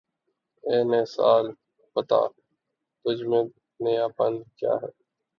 [0.63, 1.45] اے نئے سال
[1.95, 2.21] بتا،
[3.05, 3.43] تُجھ میں
[3.83, 4.89] نیا پن کیا ہے؟